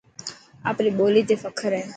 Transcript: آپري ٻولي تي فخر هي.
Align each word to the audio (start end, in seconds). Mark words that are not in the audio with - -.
آپري 0.69 0.89
ٻولي 0.97 1.21
تي 1.27 1.35
فخر 1.43 1.71
هي. 1.79 1.83